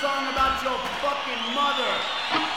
song 0.00 0.28
about 0.30 0.62
your 0.62 0.78
fucking 1.02 1.54
mother. 1.54 2.47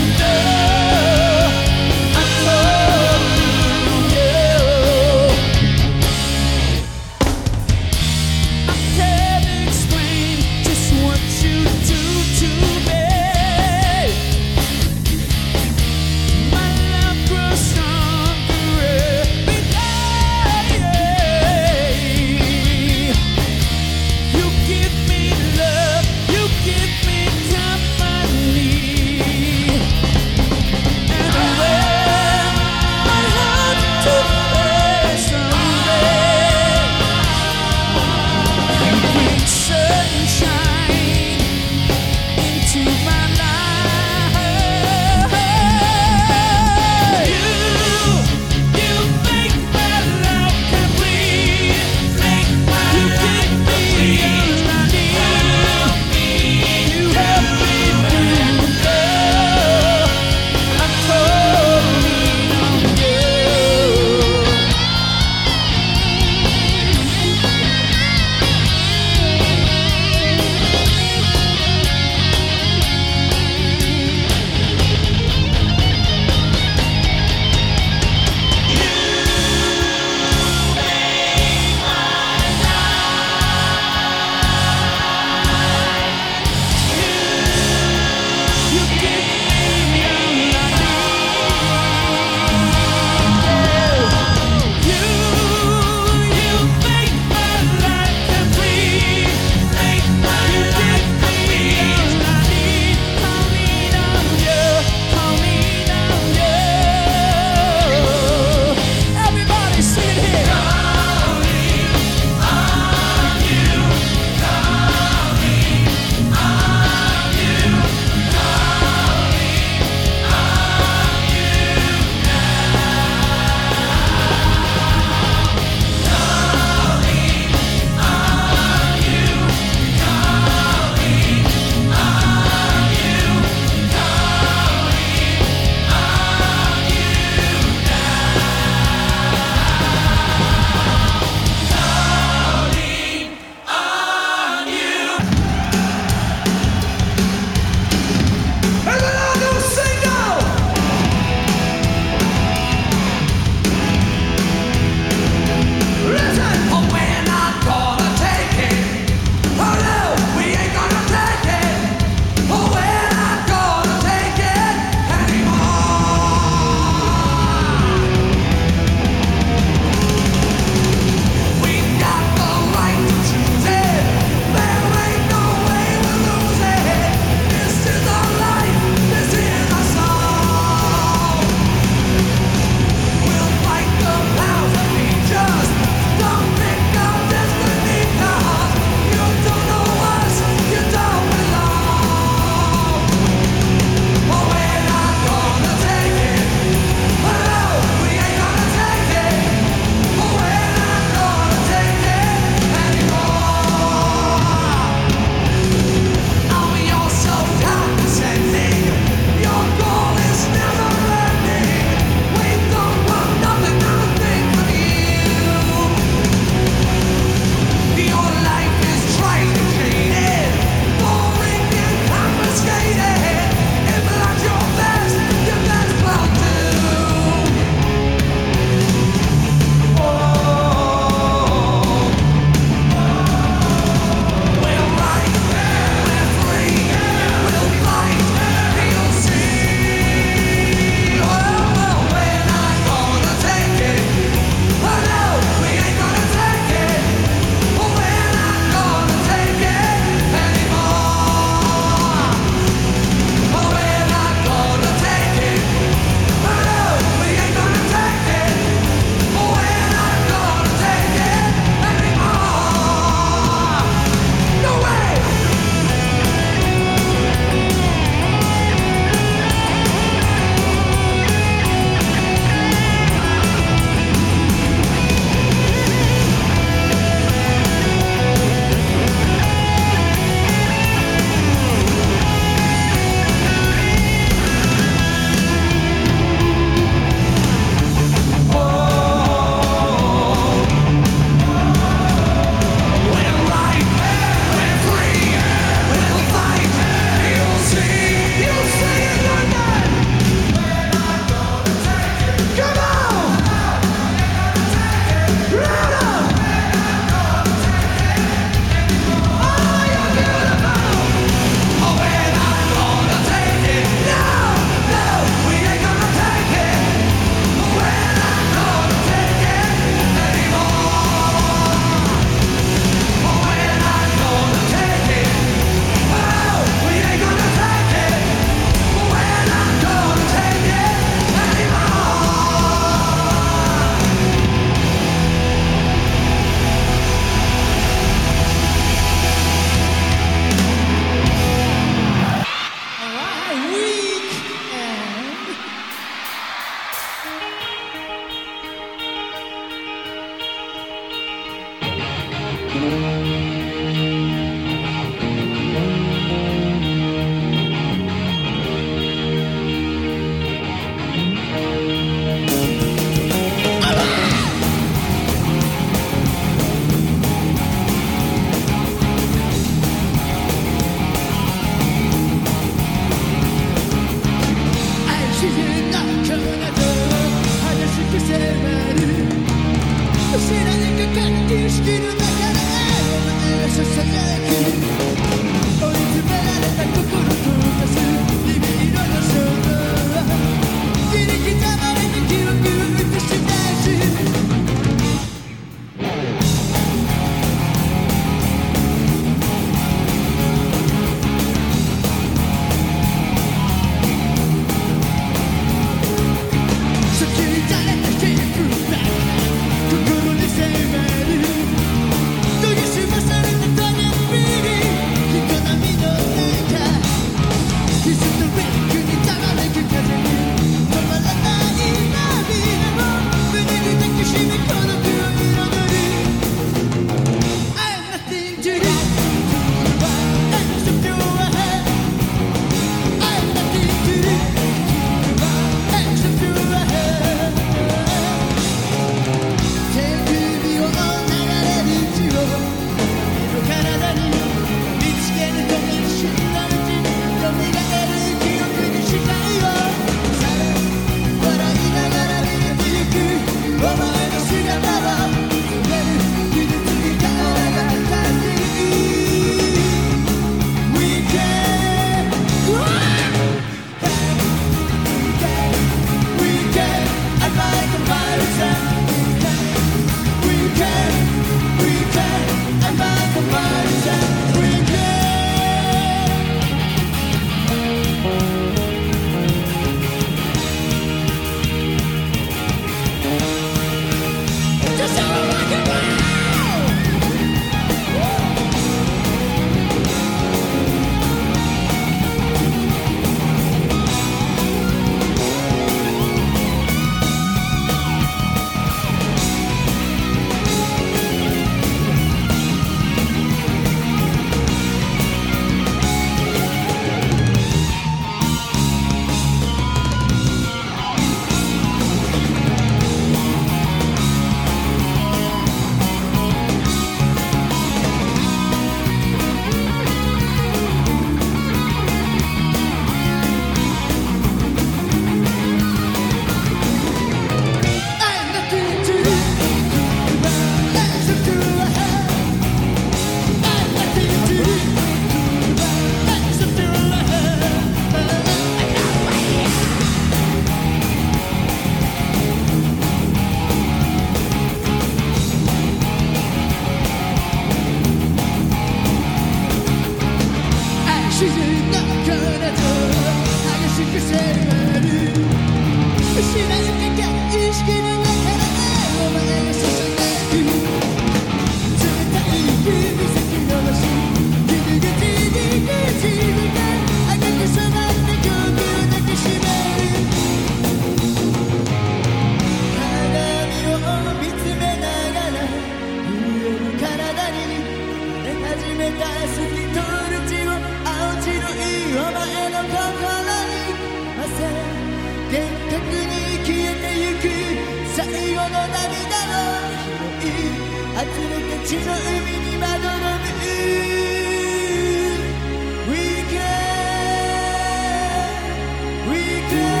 We 599.71 600.00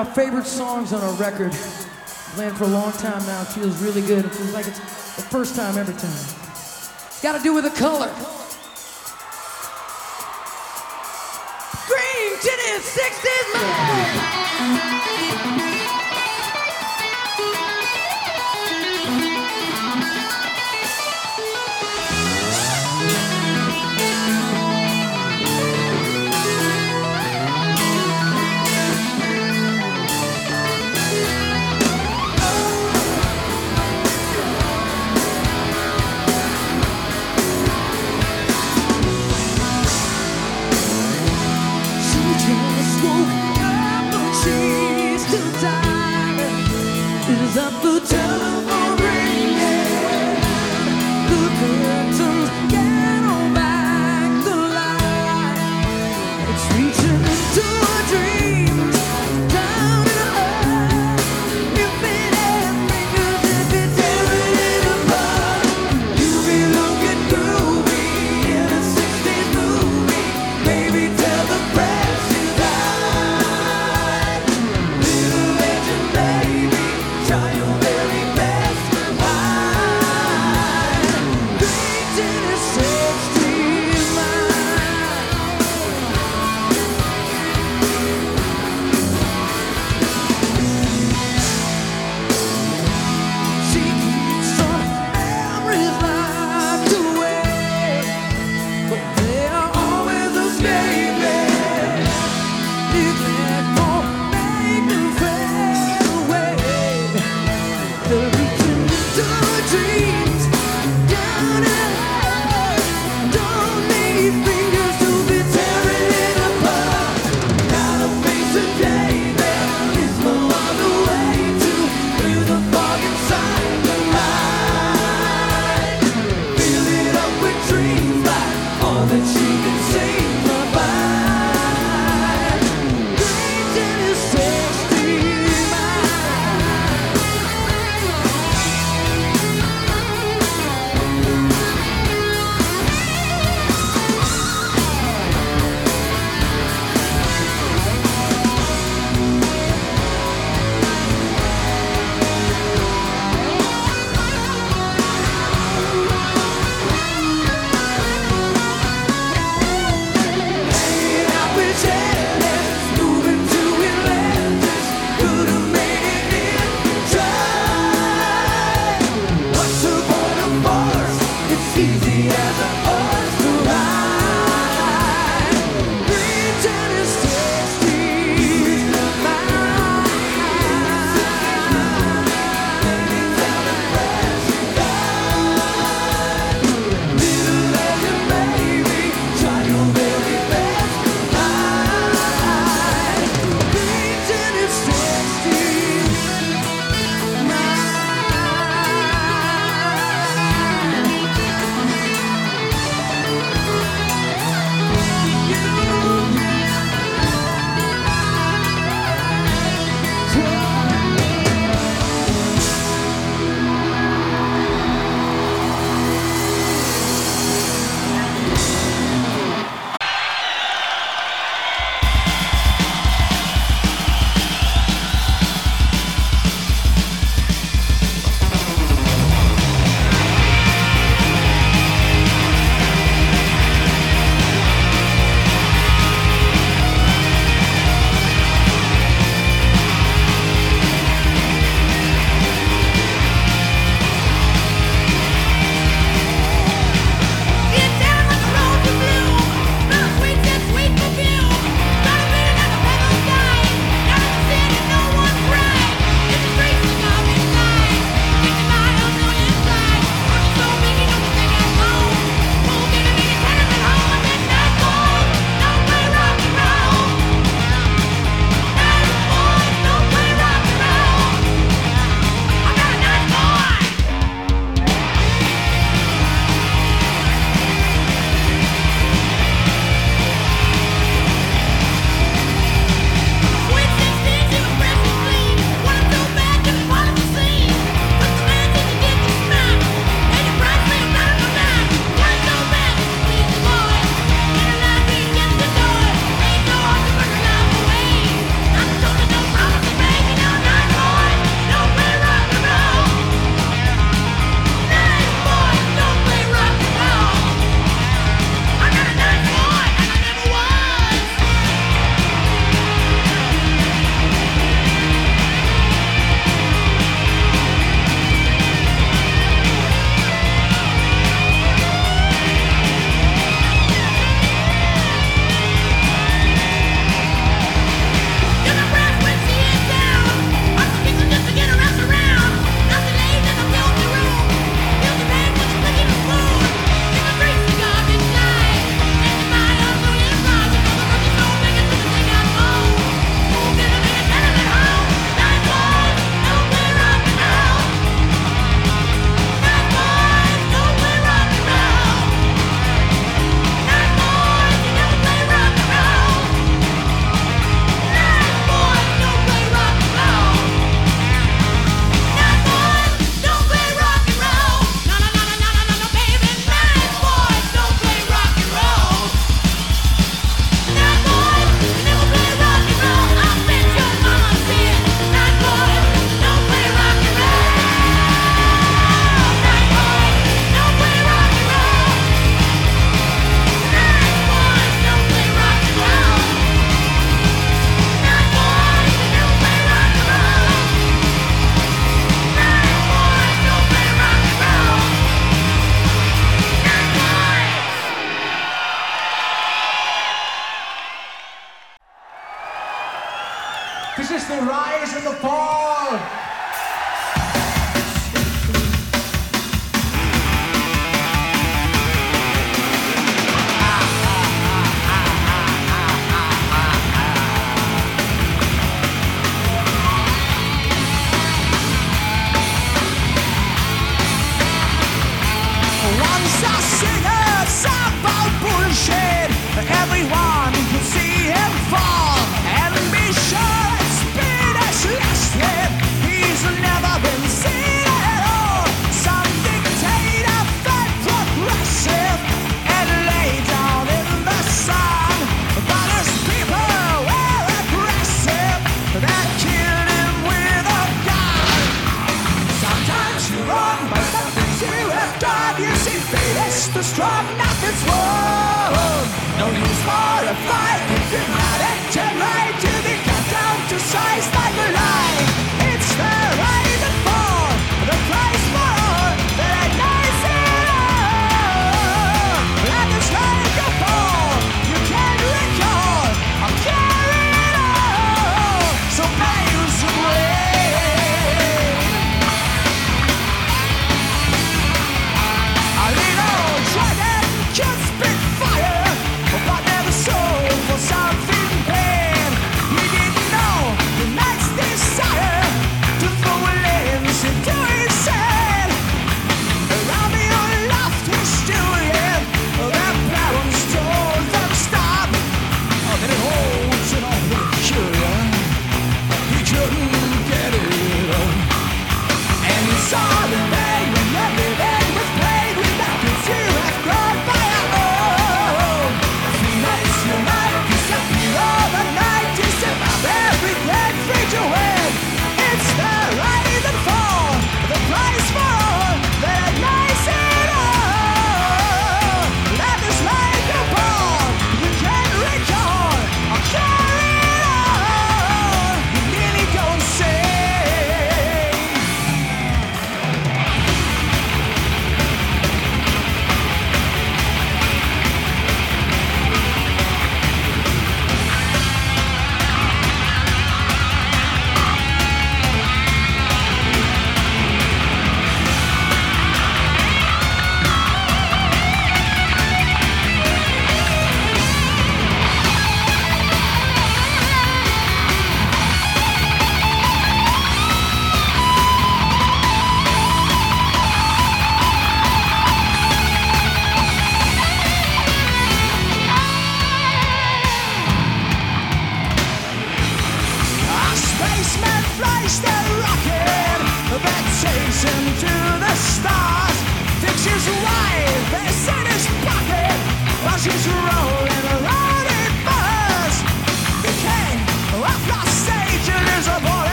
our 0.00 0.06
favorite 0.14 0.46
songs 0.46 0.94
on 0.94 1.02
our 1.02 1.12
record. 1.16 1.52
Playing 2.32 2.54
for 2.54 2.64
a 2.64 2.68
long 2.68 2.90
time 2.92 3.22
now. 3.26 3.42
It 3.42 3.48
feels 3.48 3.82
really 3.82 4.00
good. 4.00 4.24
It 4.24 4.30
feels 4.30 4.54
like 4.54 4.66
it's 4.66 4.78
the 5.16 5.22
first 5.22 5.54
time 5.54 5.76
every 5.76 5.92
time. 5.92 6.10
It's 6.10 7.20
got 7.22 7.36
to 7.36 7.42
do 7.42 7.52
with 7.52 7.64
the 7.64 7.70
color. 7.78 8.08
Green-Tinted, 11.86 12.80
60s 12.80 13.52
Mind. 15.60 15.69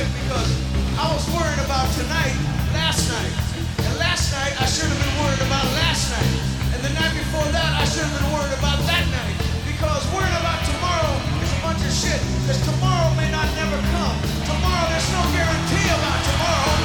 quick 0.00 0.12
because 0.24 0.50
I 0.96 1.12
was 1.12 1.24
worried 1.28 1.60
about 1.60 1.84
tonight 1.92 2.36
last 2.72 3.04
night. 3.12 3.34
And 3.84 3.92
last 4.00 4.32
night 4.32 4.56
I 4.56 4.64
should 4.64 4.88
have 4.88 4.96
been 4.96 5.16
worried 5.20 5.44
about 5.44 5.66
last 5.76 6.08
night. 6.08 6.32
And 6.72 6.80
the 6.80 6.92
night 6.96 7.12
before 7.12 7.44
that 7.52 7.70
I 7.76 7.84
should 7.84 8.08
have 8.08 8.16
been 8.16 8.30
worried 8.32 8.56
about 8.56 8.80
that 8.88 9.04
night. 9.12 9.36
Because 9.68 10.00
worrying 10.16 10.36
about 10.40 10.60
tomorrow 10.64 11.14
is 11.44 11.52
a 11.52 11.60
bunch 11.60 11.82
of 11.84 11.92
shit. 11.92 12.20
Because 12.40 12.60
tomorrow 12.64 13.12
may 13.20 13.28
not 13.28 13.44
never 13.60 13.76
come. 13.92 14.16
Tomorrow 14.48 14.84
there's 14.88 15.10
no 15.12 15.22
guarantee 15.36 15.88
about 15.92 16.20
tomorrow. 16.32 16.76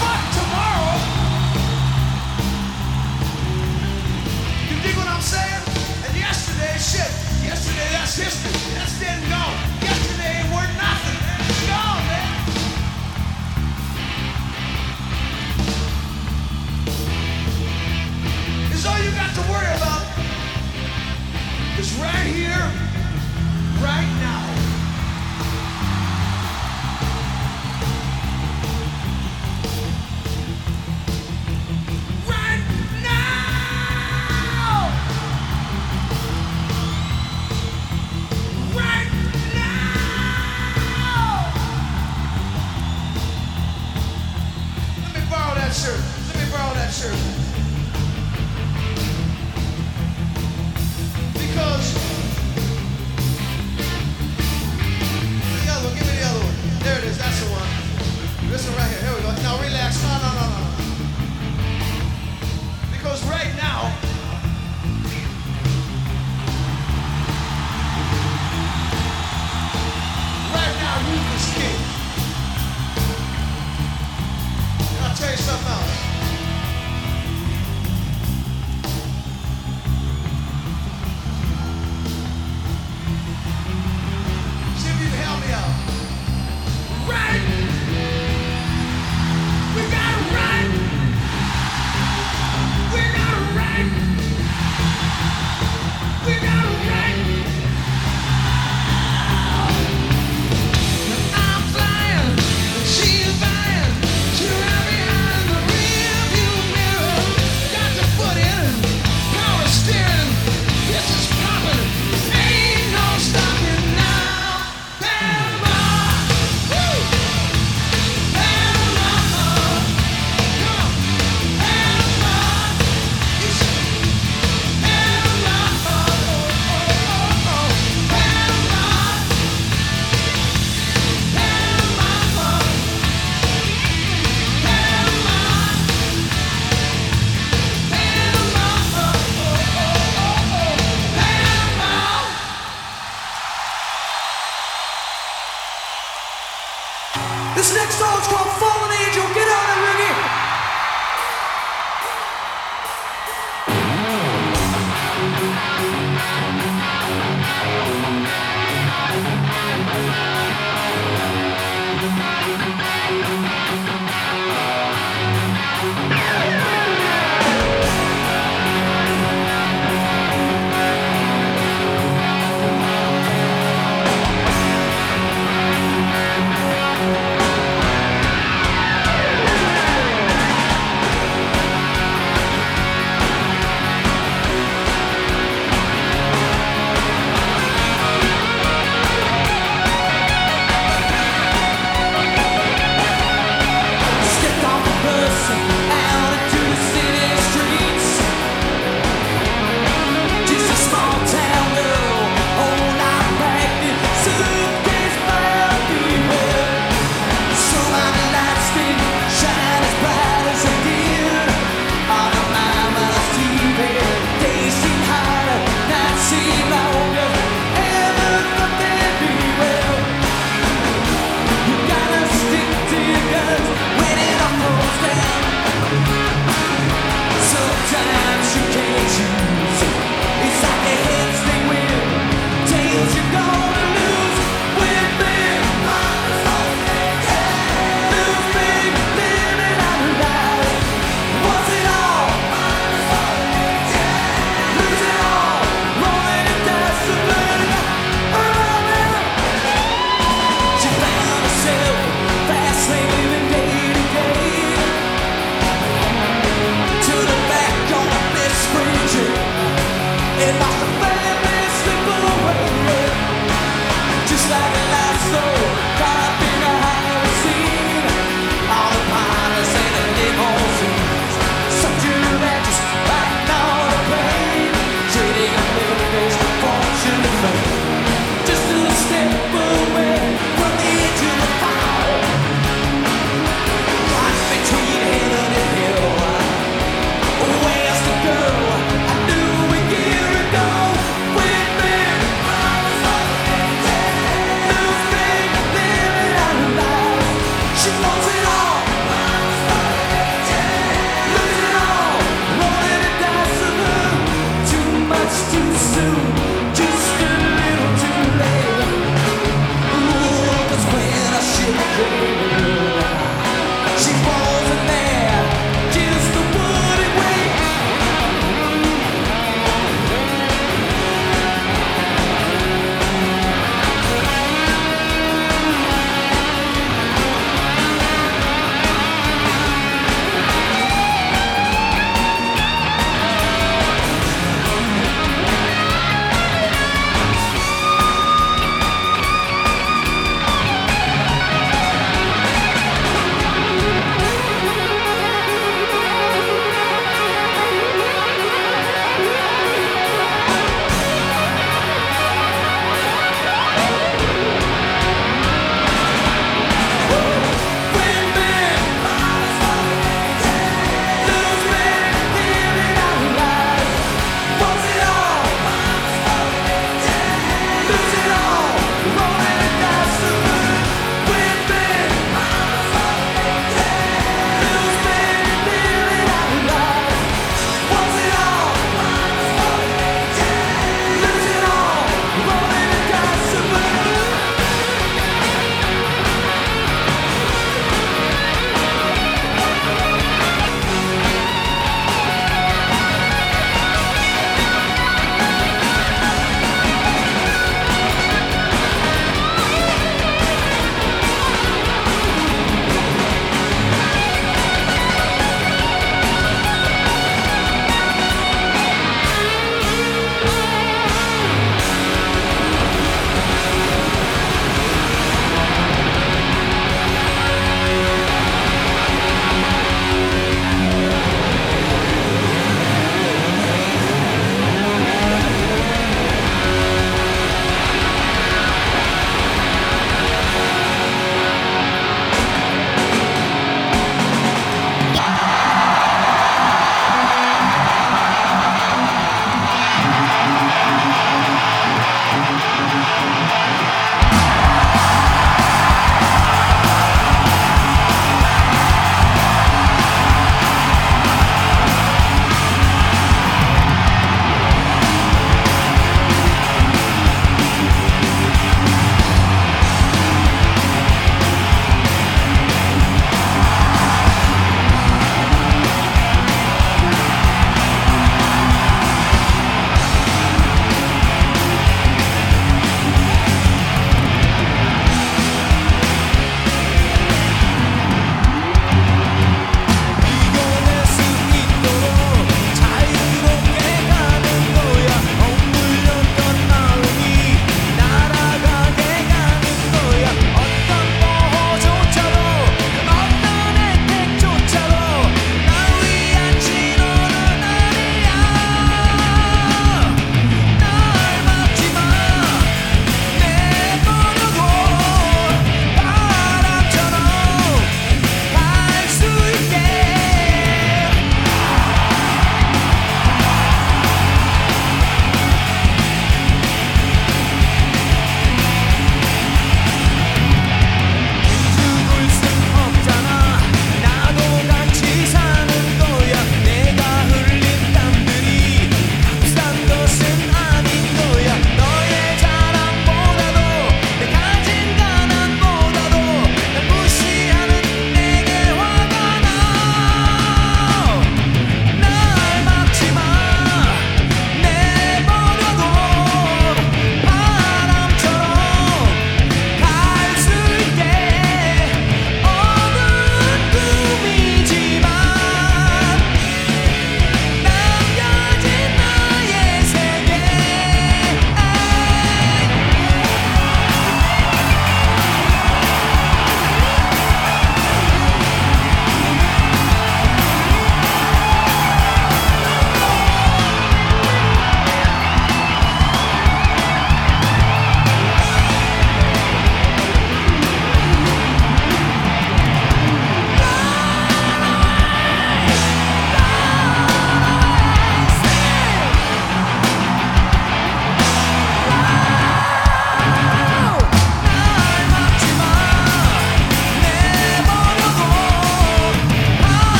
Fuck 0.00 0.22
tomorrow. 0.40 0.92
You 4.64 4.76
dig 4.80 4.96
what 4.96 5.08
I'm 5.12 5.24
saying? 5.24 5.64
And 6.08 6.12
yesterday, 6.16 6.72
shit. 6.80 7.10
Yesterday 7.44 7.88
that's 7.92 8.16
history. 8.16 8.54
That's 8.80 8.96
dead 8.96 9.20
and 9.20 9.28
gone. 9.28 9.49
to 19.34 19.40
worry 19.50 19.72
about. 19.78 20.06
Because 21.70 21.92
right 22.00 22.26
here, 22.26 22.64
right 23.80 24.10
now, 24.20 24.29